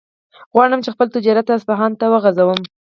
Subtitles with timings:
[0.53, 2.59] غواړم چې خپل تجارت اصفهان ته هم وغځوم.